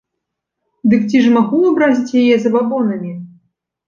Дык 0.93 1.03
ці 1.11 1.17
ж 1.25 1.33
магу 1.35 1.59
абразіць 1.71 2.15
яе 2.21 2.35
забабонамі? 2.47 3.13